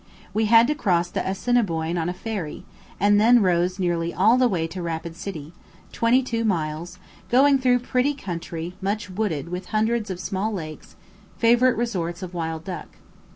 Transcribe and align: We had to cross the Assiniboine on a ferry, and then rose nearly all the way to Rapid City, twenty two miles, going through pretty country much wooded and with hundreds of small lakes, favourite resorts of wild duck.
We 0.33 0.45
had 0.45 0.65
to 0.65 0.73
cross 0.73 1.11
the 1.11 1.21
Assiniboine 1.29 1.95
on 1.95 2.09
a 2.09 2.13
ferry, 2.13 2.65
and 2.99 3.21
then 3.21 3.43
rose 3.43 3.77
nearly 3.77 4.11
all 4.11 4.35
the 4.35 4.47
way 4.47 4.65
to 4.65 4.81
Rapid 4.81 5.15
City, 5.15 5.53
twenty 5.91 6.23
two 6.23 6.43
miles, 6.43 6.97
going 7.29 7.59
through 7.59 7.81
pretty 7.85 8.15
country 8.15 8.73
much 8.81 9.11
wooded 9.11 9.45
and 9.45 9.49
with 9.49 9.67
hundreds 9.67 10.09
of 10.09 10.19
small 10.19 10.51
lakes, 10.51 10.95
favourite 11.37 11.77
resorts 11.77 12.23
of 12.23 12.33
wild 12.33 12.63
duck. 12.63 12.87